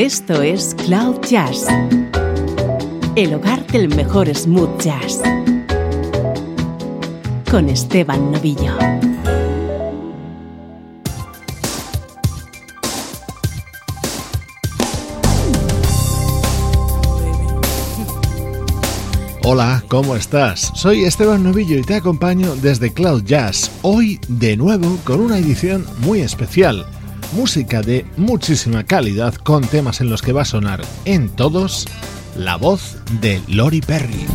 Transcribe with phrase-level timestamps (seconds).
[0.00, 1.66] Esto es Cloud Jazz,
[3.16, 5.20] el hogar del mejor smooth jazz,
[7.50, 8.72] con Esteban Novillo.
[19.44, 20.72] Hola, ¿cómo estás?
[20.74, 25.84] Soy Esteban Novillo y te acompaño desde Cloud Jazz, hoy de nuevo con una edición
[25.98, 26.86] muy especial.
[27.32, 31.86] Música de muchísima calidad con temas en los que va a sonar en todos
[32.36, 34.26] la voz de Lori Perry.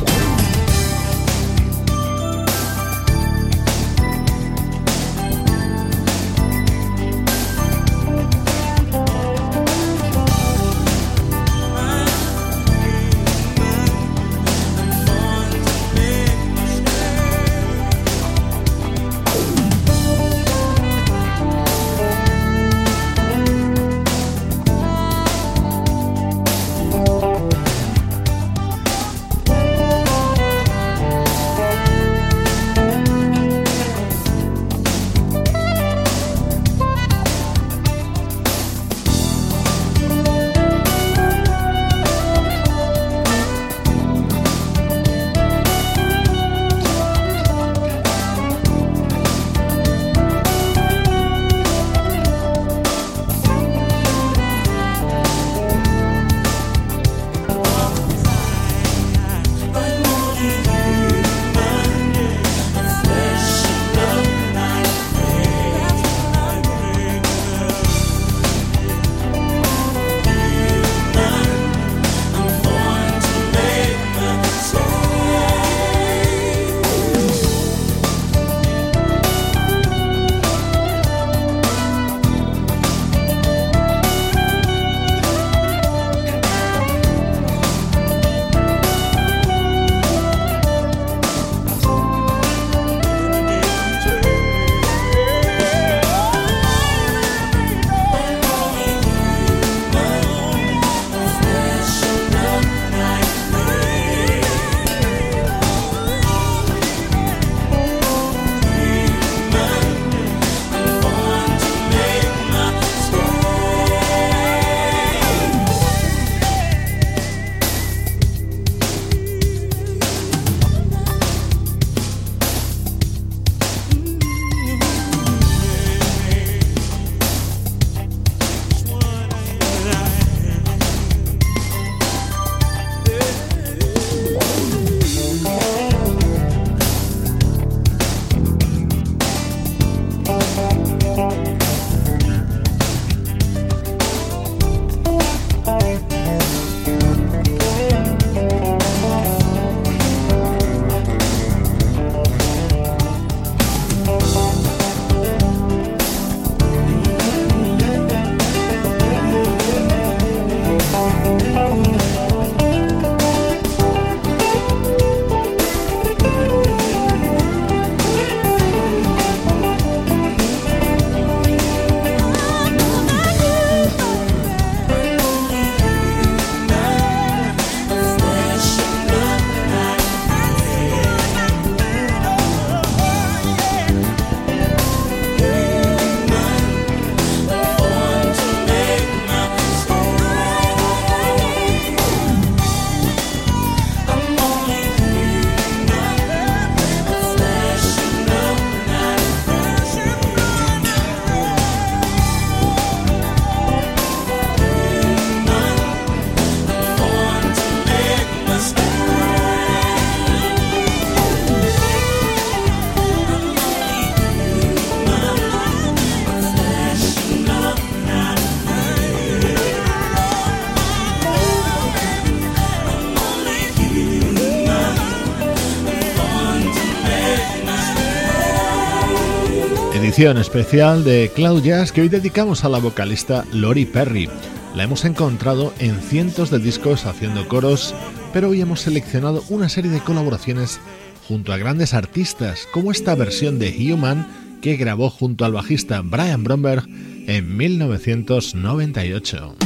[230.17, 234.29] Especial de Cloud Jazz que hoy dedicamos a la vocalista Lori Perry.
[234.73, 237.93] La hemos encontrado en cientos de discos haciendo coros,
[238.31, 240.79] pero hoy hemos seleccionado una serie de colaboraciones
[241.27, 244.25] junto a grandes artistas, como esta versión de Human
[244.61, 246.87] que grabó junto al bajista Brian Bromberg
[247.27, 249.64] en 1998.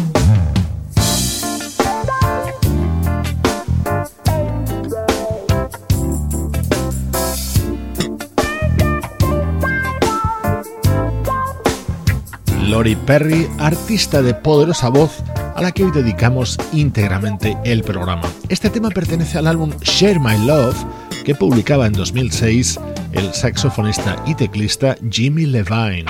[12.79, 15.21] Lori Perry, artista de poderosa voz,
[15.53, 18.21] a la que hoy dedicamos íntegramente el programa.
[18.47, 20.77] Este tema pertenece al álbum Share My Love
[21.25, 22.79] que publicaba en 2006
[23.11, 26.05] el saxofonista y teclista Jimmy Levine.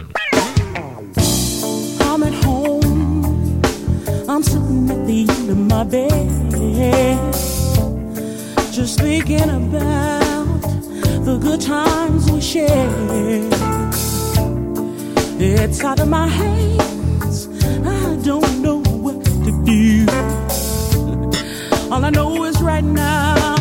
[15.62, 17.48] It's out of my hands.
[17.86, 20.06] I don't know what to do.
[21.92, 23.56] All I know is right now,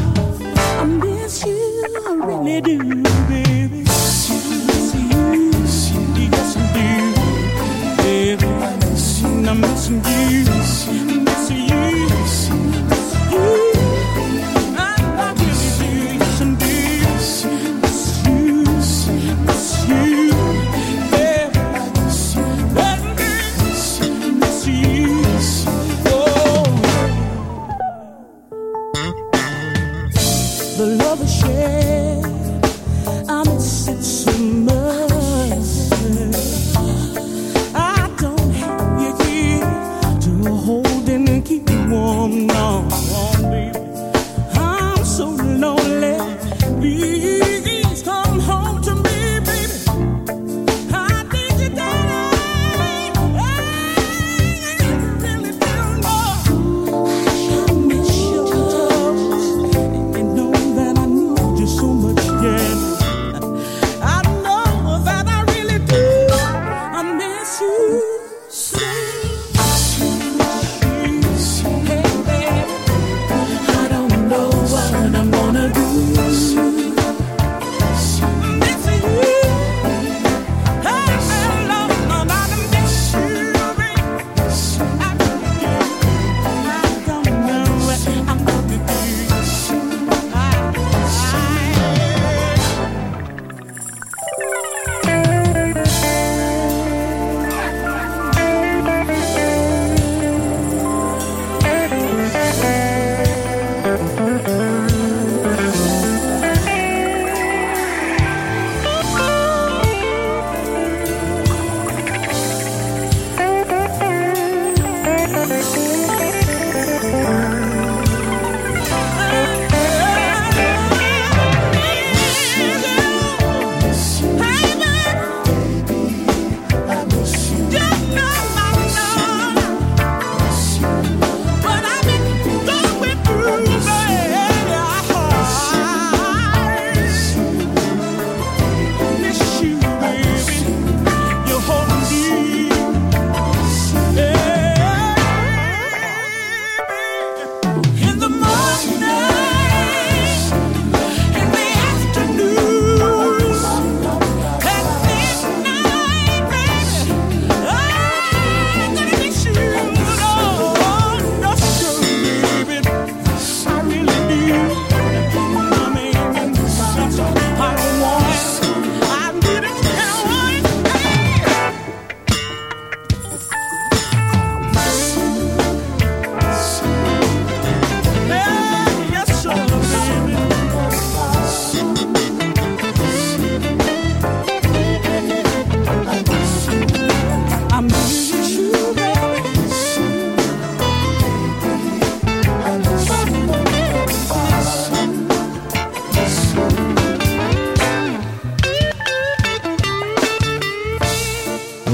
[0.80, 1.84] I miss you.
[2.06, 2.78] I really do,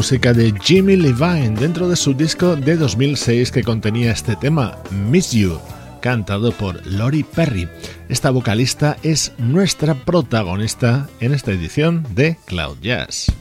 [0.05, 5.33] música de Jimmy Levine dentro de su disco de 2006 que contenía este tema, Miss
[5.33, 5.59] You,
[6.03, 7.67] cantado por Lori Perry.
[8.11, 13.33] Esta vocalista es nuestra protagonista en esta edición de Cloud Jazz.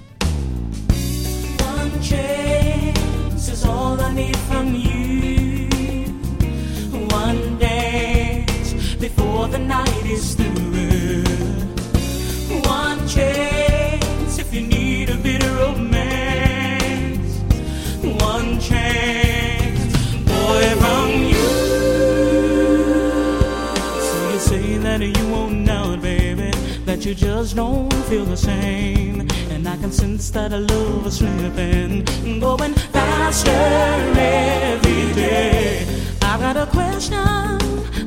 [26.95, 29.21] that you just don't feel the same.
[29.49, 32.05] And I can sense that our love is slipping,
[32.39, 35.87] going faster every day.
[36.21, 37.57] I've got a question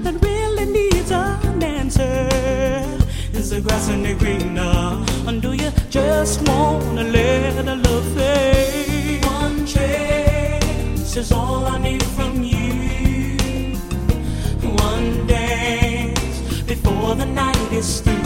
[0.05, 2.28] that really needs an answer.
[3.33, 5.05] Is the grass any greener?
[5.26, 9.25] And do you just wanna let the love fade?
[9.25, 13.76] One chance is all I need from you.
[14.88, 18.25] One dance before the night is through.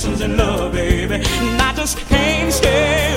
[0.00, 1.16] lessons in love, baby.
[1.16, 3.09] And I just can't stay.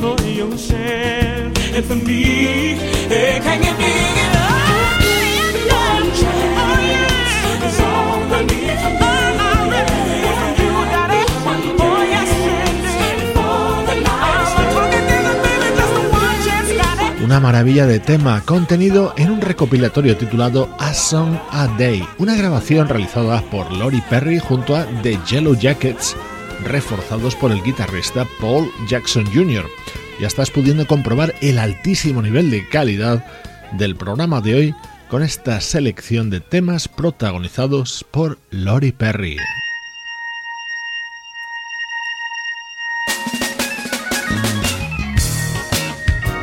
[0.00, 0.94] for yourself
[17.24, 22.88] Una maravilla de tema contenido en un recopilatorio titulado A Song a Day, una grabación
[22.88, 26.14] realizada por Lori Perry junto a The Yellow Jackets,
[26.64, 29.64] reforzados por el guitarrista Paul Jackson Jr
[30.20, 33.24] ya estás pudiendo comprobar el altísimo nivel de calidad
[33.72, 34.74] del programa de hoy
[35.08, 39.36] con esta selección de temas protagonizados por Lori Perry.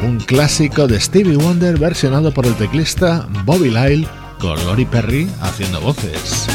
[0.03, 4.07] Un clásico de Stevie Wonder versionado por el teclista Bobby Lyle
[4.39, 6.47] con Lori Perry haciendo voces.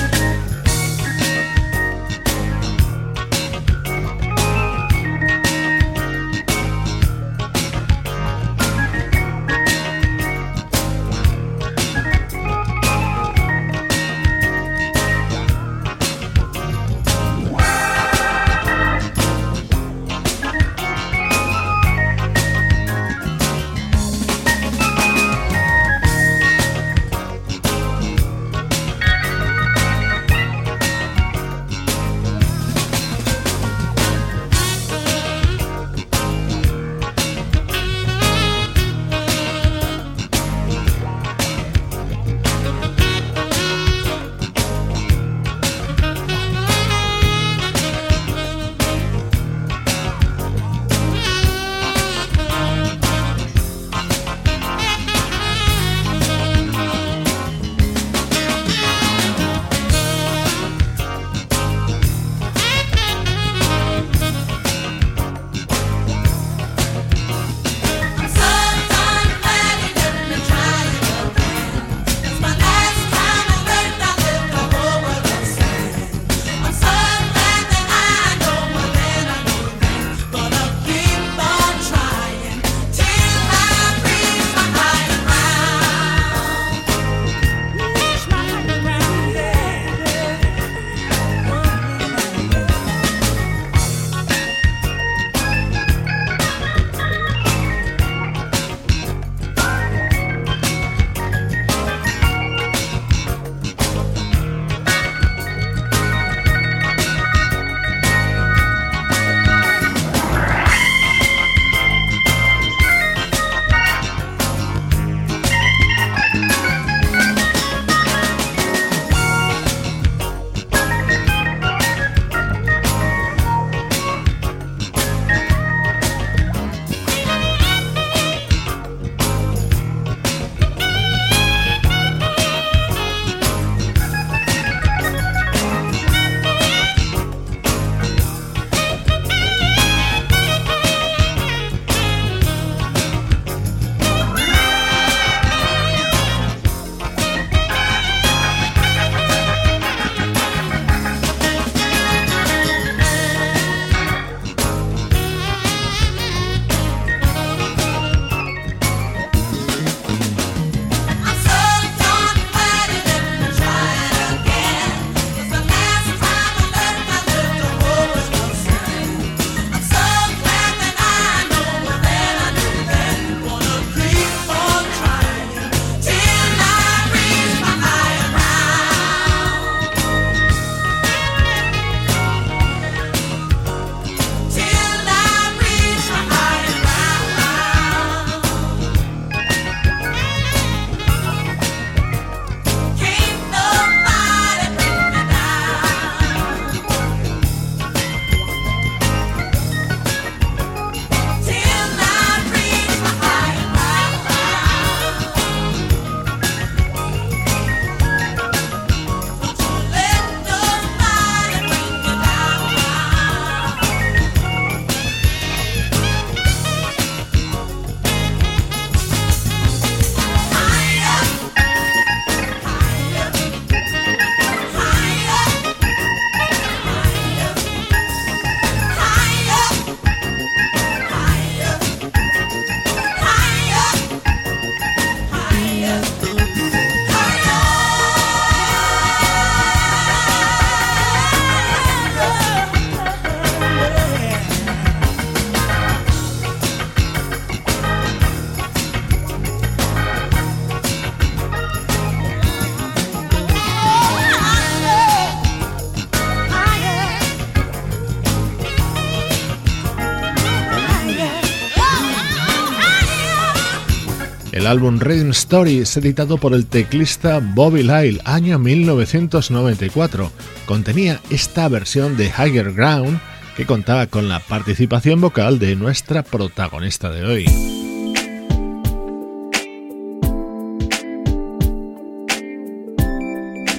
[264.67, 270.33] El álbum Rhythm Story es editado por el teclista Bobby Lyle, año 1994.
[270.67, 273.21] Contenía esta versión de Higher Ground
[273.57, 277.45] que contaba con la participación vocal de nuestra protagonista de hoy.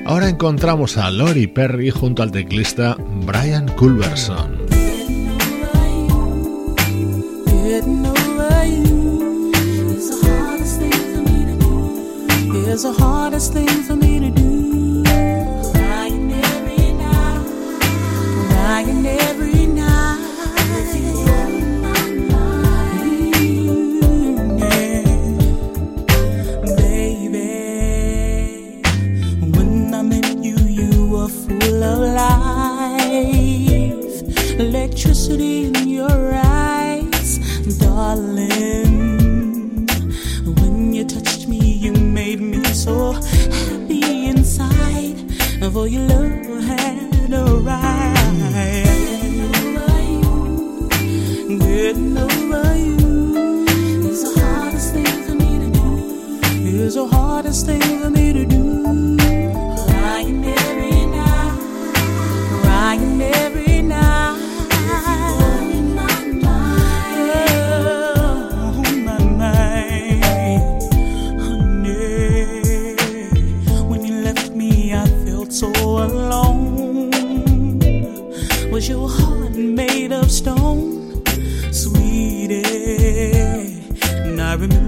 [0.06, 2.95] Ahora encontramos a Lori Perry junto al teclista
[3.26, 4.67] Brian Culverson.
[12.77, 15.03] Is the hardest thing for me to do.
[15.73, 17.43] Crying every night,
[18.51, 20.19] crying every night.
[26.77, 27.49] Baby,
[29.55, 33.09] when I met you, you were full of life,
[34.59, 37.39] electricity in your eyes,
[37.79, 38.87] darling.
[42.88, 45.17] So happy inside,
[45.73, 48.15] for your love had arrived.
[51.63, 53.65] Getting over you
[54.10, 55.88] is the hardest thing for me to do.
[56.86, 58.56] Is the hardest thing for me to do.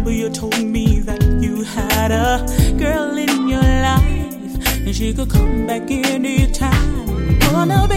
[0.09, 2.43] Remember you told me that you had a
[2.79, 7.05] girl in your life, and she could come back anytime.
[7.53, 7.95] Wanna be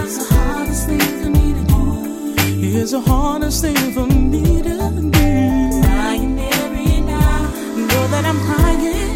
[0.00, 1.80] It's the hardest thing for me to do.
[2.78, 5.10] It's the hardest thing for me to do.
[5.82, 9.07] Crying every night, know that I'm crying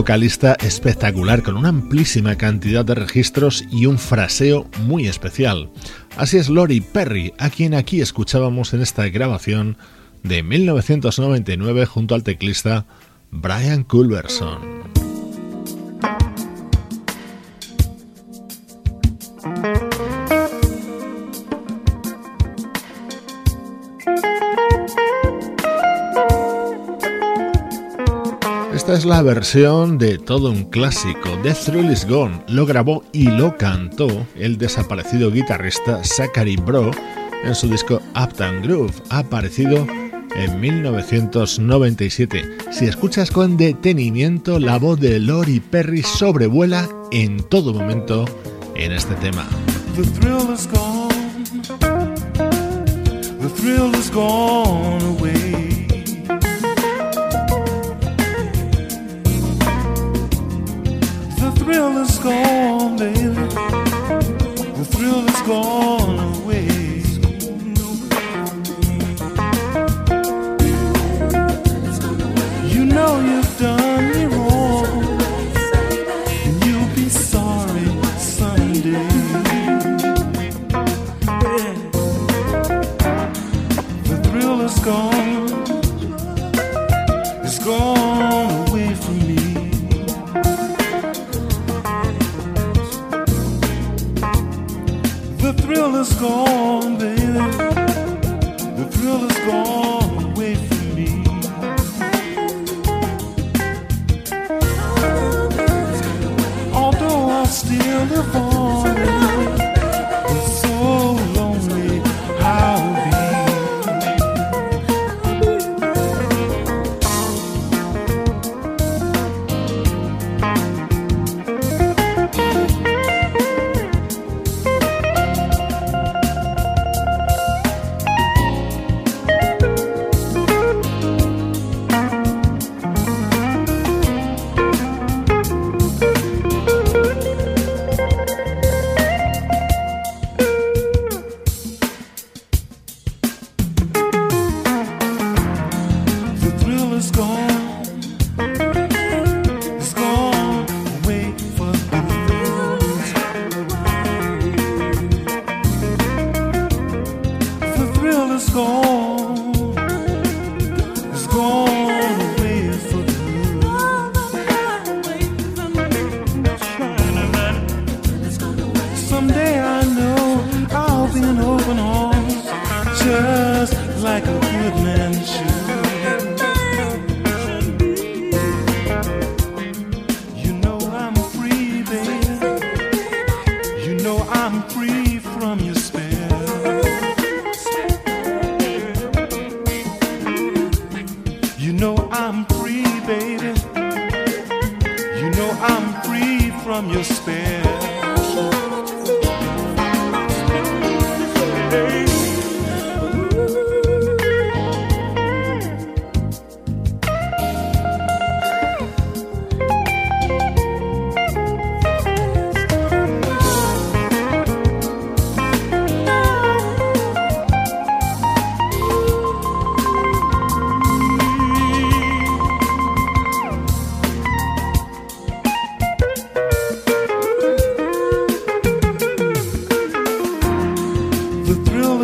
[0.00, 5.68] vocalista espectacular con una amplísima cantidad de registros y un fraseo muy especial.
[6.16, 9.76] Así es Lori Perry, a quien aquí escuchábamos en esta grabación
[10.22, 12.86] de 1999 junto al teclista
[13.30, 14.99] Brian Culverson.
[29.00, 31.30] Es la versión de todo un clásico.
[31.42, 36.90] The Thrill Is Gone lo grabó y lo cantó el desaparecido guitarrista Zachary Bro
[37.42, 39.86] en su disco Uptown Groove, aparecido
[40.36, 42.58] en 1997.
[42.72, 48.26] Si escuchas con detenimiento, la voz de Lori Perry sobrevuela en todo momento
[48.74, 49.48] en este tema.
[49.96, 51.08] The thrill is gone.
[53.40, 55.39] The thrill is gone away.
[61.70, 63.46] Thrill is gone, baby.
[64.78, 66.19] The thrill is gone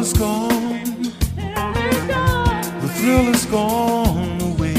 [0.07, 0.85] is gone.
[2.81, 4.75] The thrill is gone away.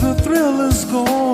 [0.00, 1.27] The thrill is gone.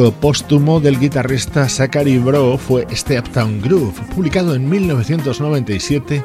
[0.00, 6.24] Disco póstumo del guitarrista Zachary Bro fue Steptown Groove, publicado en 1997,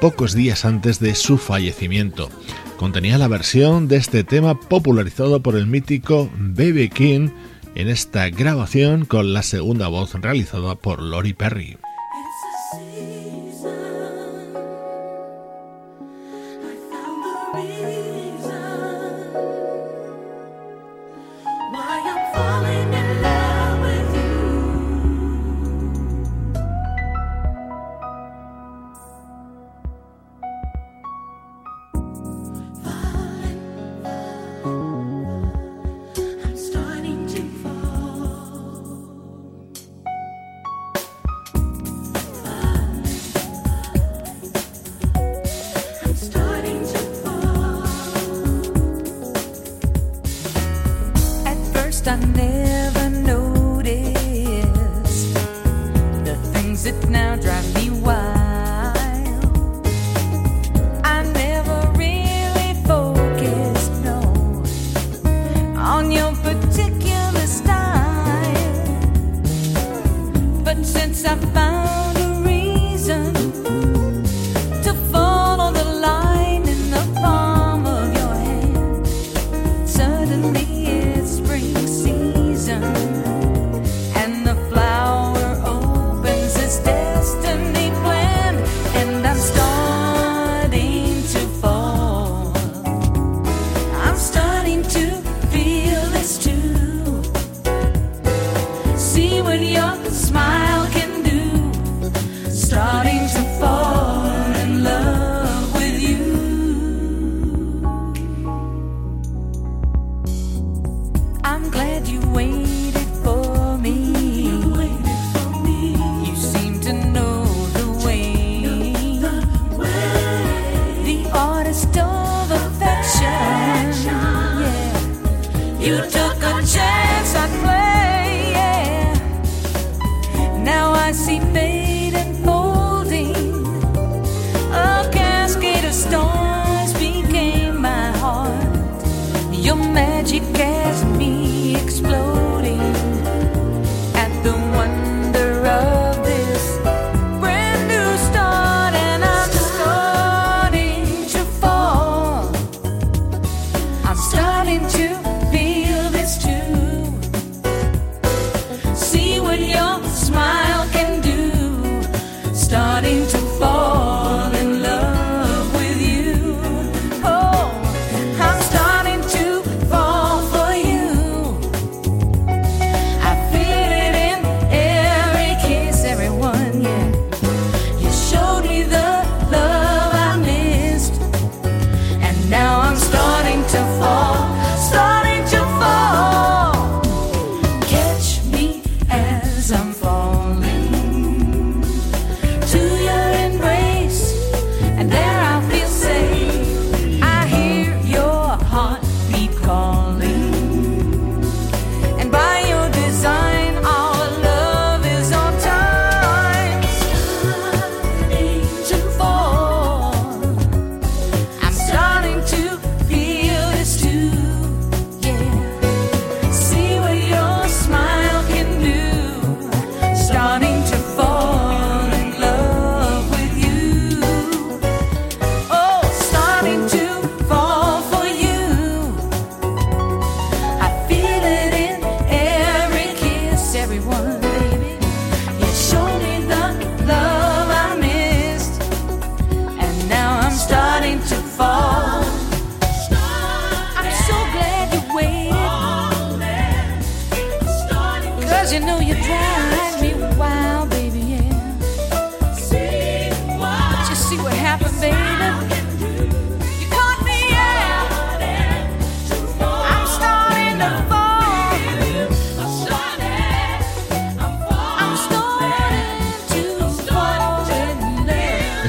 [0.00, 2.30] pocos días antes de su fallecimiento.
[2.76, 7.28] Contenía la versión de este tema popularizado por el mítico Baby King
[7.76, 11.78] en esta grabación con la segunda voz realizada por Lori Perry.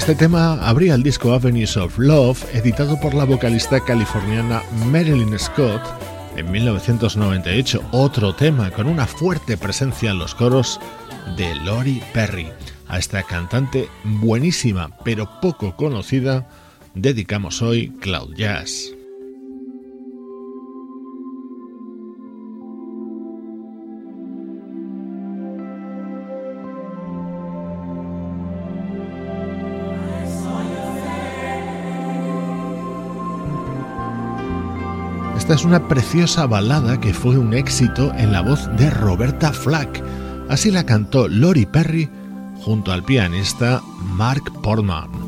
[0.04, 5.82] Este tema abría el disco Avenues of Love, editado por la vocalista californiana Marilyn Scott
[6.36, 10.82] en 1998, otro tema con una fuerte presencia en los coros
[11.38, 12.52] de Lori Perry.
[12.94, 16.48] A esta cantante buenísima pero poco conocida
[16.94, 18.94] dedicamos hoy Cloud Jazz.
[35.36, 40.04] Esta es una preciosa balada que fue un éxito en la voz de Roberta Flack.
[40.48, 42.08] Así la cantó Lori Perry
[42.64, 45.23] junto al pianista Mark Portman.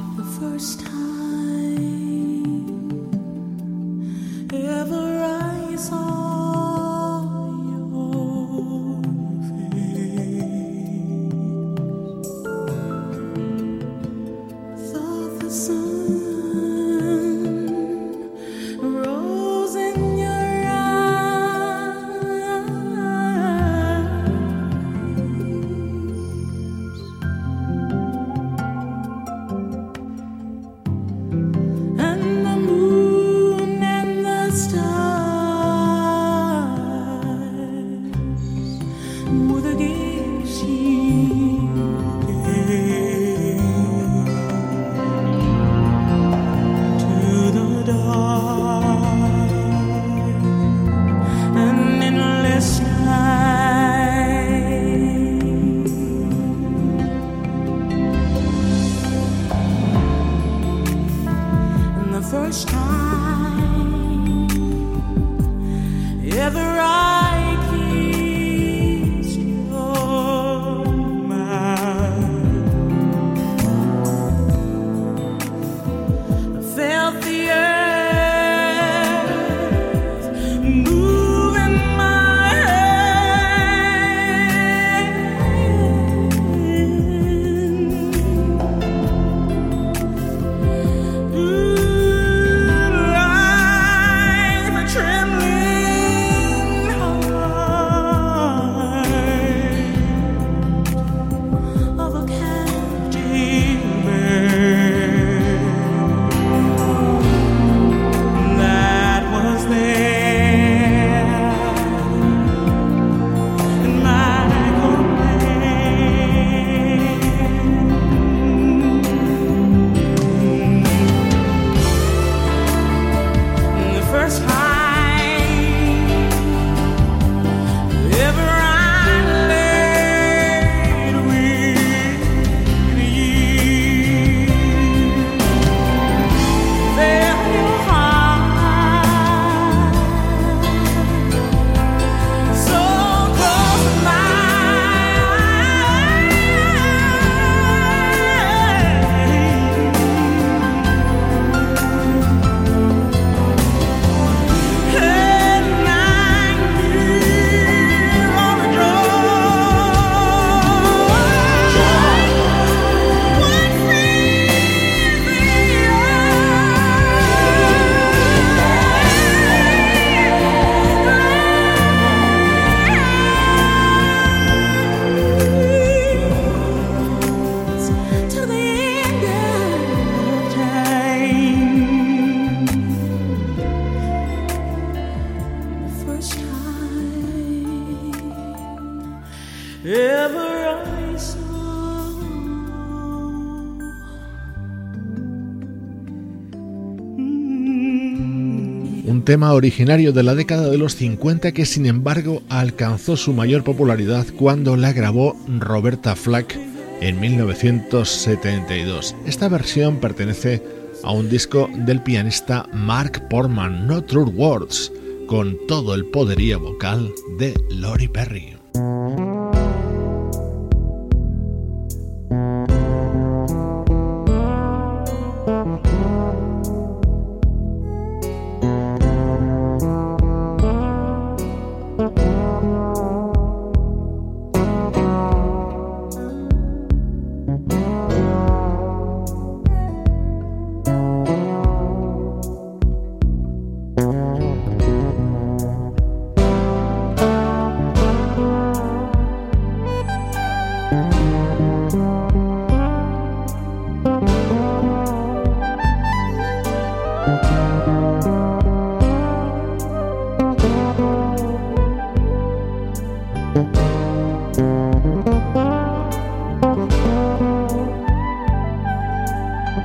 [199.44, 204.78] Originario de la década de los 50 que sin embargo alcanzó su mayor popularidad cuando
[204.78, 206.58] la grabó Roberta Flack
[207.02, 209.16] en 1972.
[209.26, 210.64] Esta versión pertenece
[211.04, 214.92] a un disco del pianista Mark Portman, No True Words,
[215.28, 218.55] con todo el poderío vocal de Lori Perry.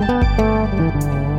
[0.01, 1.30] Música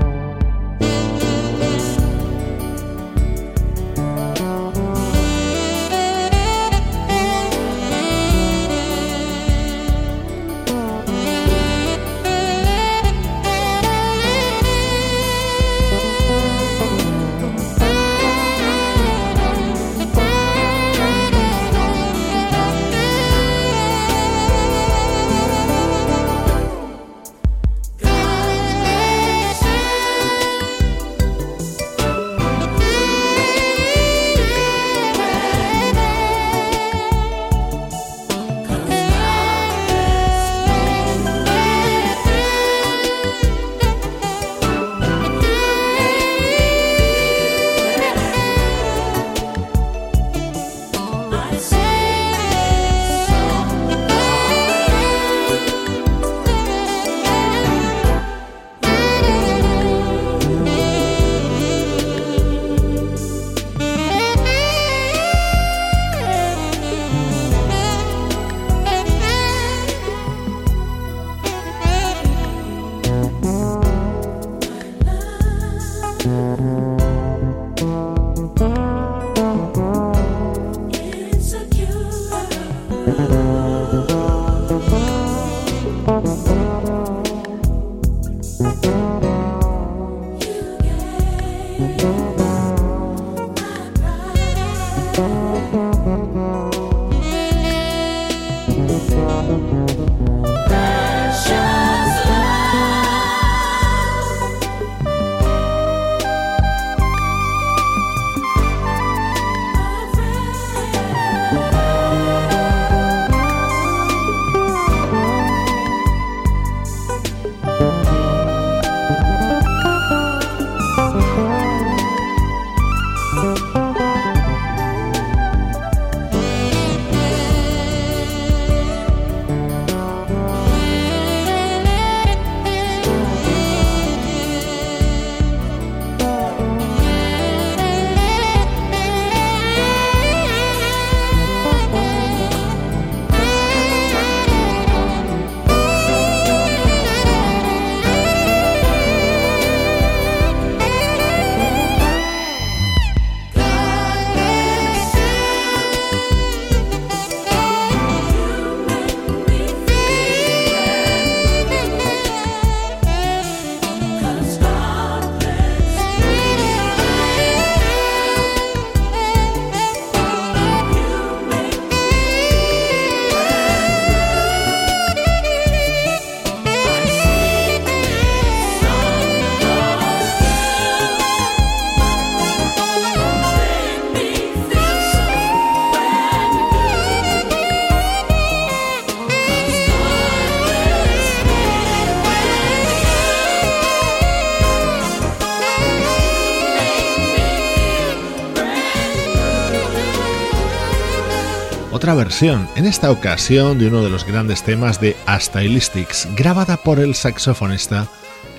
[202.41, 208.09] en esta ocasión de uno de los grandes temas de Astylistics, grabada por el saxofonista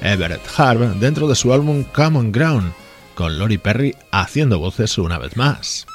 [0.01, 2.71] Everett Harb dentro de su álbum Common Ground,
[3.15, 5.87] con Lori Perry haciendo voces una vez más.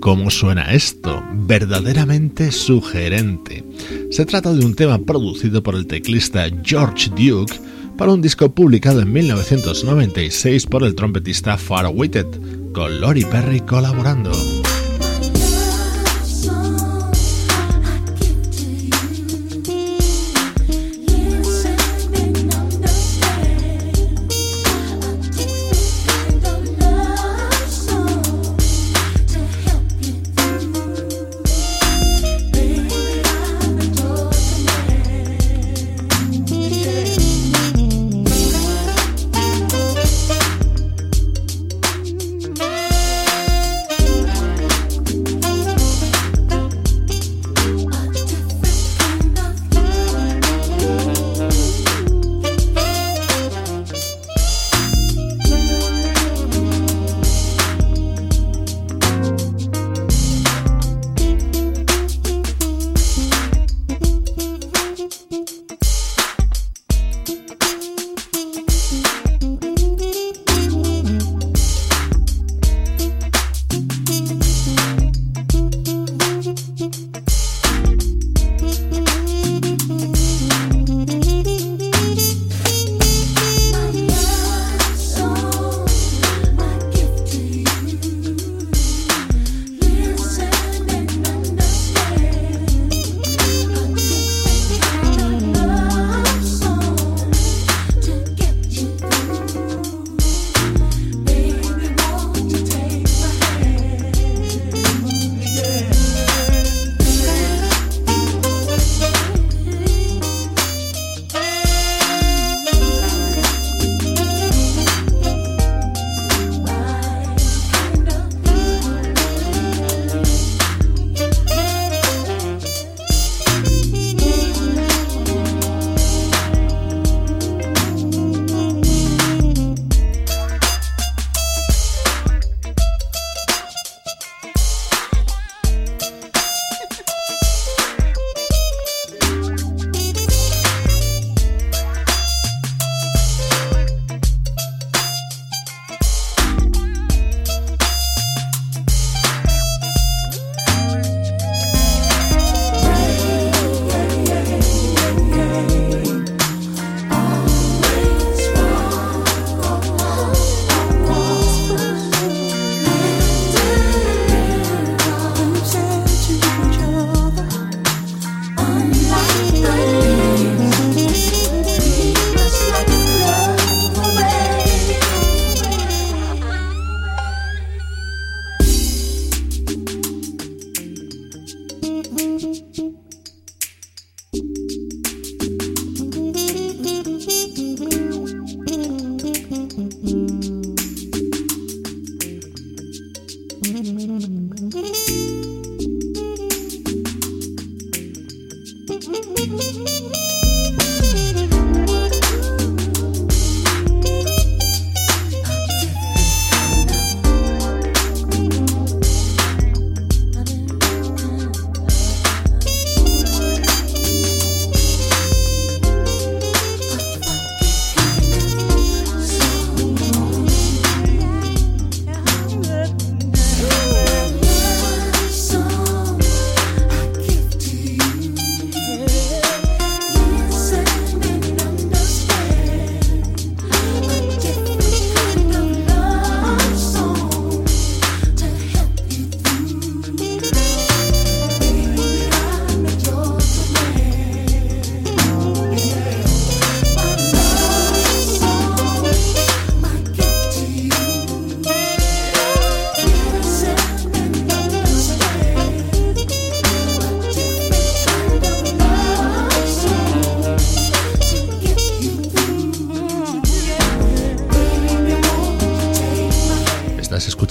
[0.00, 1.24] ¿Cómo suena esto?
[1.34, 3.64] Verdaderamente sugerente.
[4.10, 7.65] Se trata de un tema producido por el teclista George Duke
[7.96, 14.32] para un disco publicado en 1996 por el trompetista Far Witted, con Lori Perry colaborando.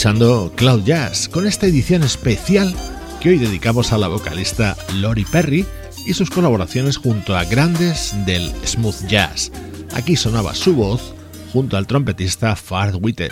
[0.06, 2.76] Cloud Jazz con esta edición especial
[3.20, 5.66] que hoy dedicamos a la vocalista Lori Perry
[6.06, 9.52] y sus colaboraciones junto a grandes del smooth jazz.
[9.96, 11.16] Aquí sonaba su voz
[11.52, 13.32] junto al trompetista Fard Witte.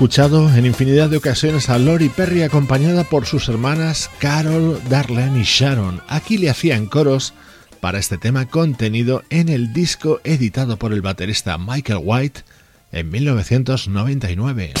[0.00, 5.42] Escuchado en infinidad de ocasiones a Lori Perry acompañada por sus hermanas Carol, Darlene y
[5.42, 6.00] Sharon.
[6.08, 7.34] Aquí le hacían coros
[7.80, 12.44] para este tema contenido en el disco editado por el baterista Michael White
[12.92, 14.72] en 1999.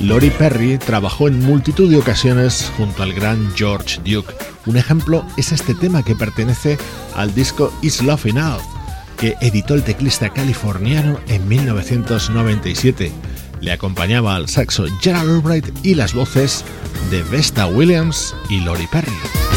[0.00, 4.34] Lori Perry trabajó en multitud de ocasiones junto al gran George Duke.
[4.64, 6.78] Un ejemplo es este tema que pertenece
[7.14, 8.62] al disco Is Love Enough,
[9.18, 13.12] que editó el teclista californiano en 1997.
[13.60, 16.64] Le acompañaba al saxo Gerald Albright y las voces
[17.10, 19.49] de Vesta Williams y Lori Perry.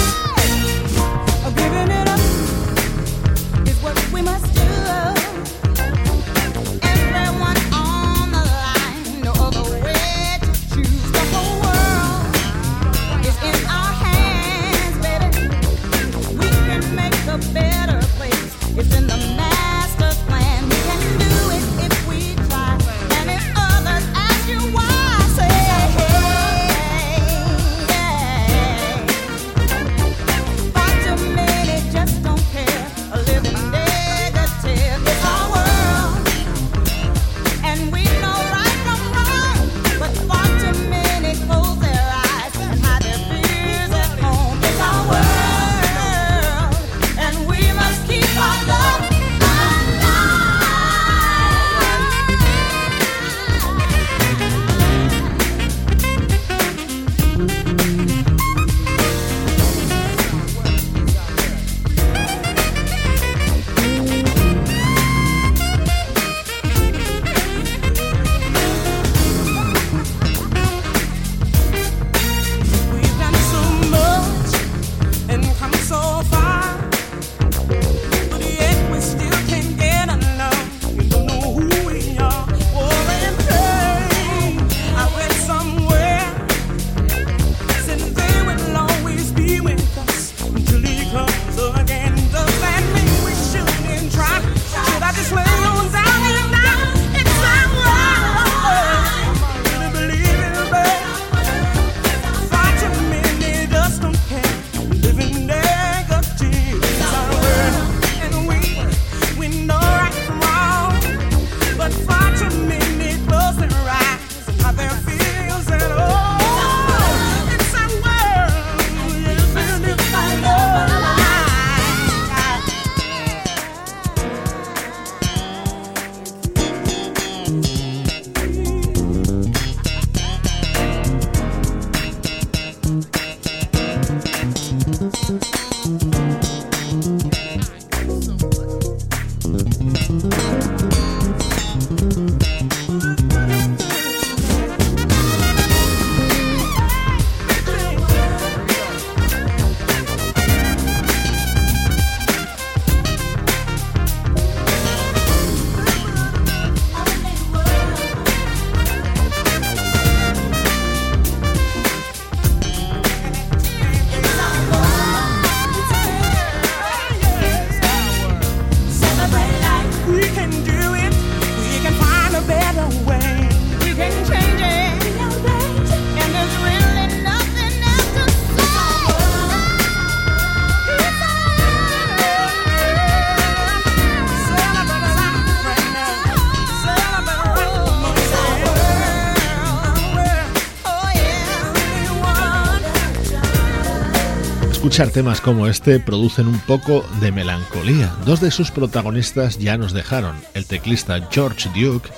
[194.94, 198.16] Escuchar temas como este producen un poco de melancolía.
[198.28, 202.12] Dos de sus protagonistas ya nos dejaron, el teclista George Duke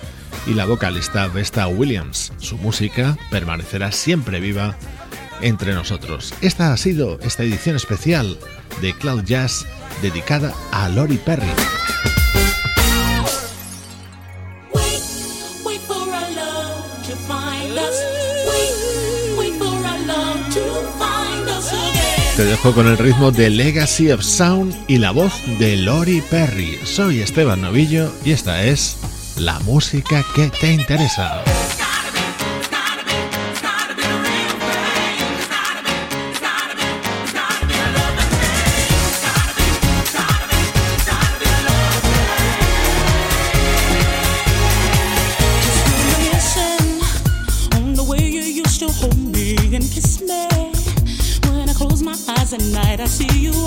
[0.46, 2.34] y la vocalista Vesta Williams.
[2.38, 4.76] Su música permanecerá siempre viva
[5.40, 6.34] entre nosotros.
[6.42, 8.38] Esta ha sido esta edición especial
[8.82, 9.66] de Cloud Jazz
[10.02, 11.48] dedicada a Lori Perry.
[22.36, 26.78] Te dejo con el ritmo de Legacy of Sound y la voz de Lori Perry.
[26.84, 28.98] Soy Esteban Novillo y esta es
[29.38, 31.46] la música que te interesa.
[53.06, 53.65] I see you